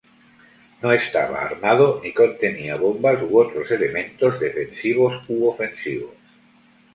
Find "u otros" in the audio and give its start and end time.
3.21-3.69